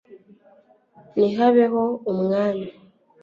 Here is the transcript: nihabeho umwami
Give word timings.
nihabeho 1.17 1.81
umwami 2.11 2.67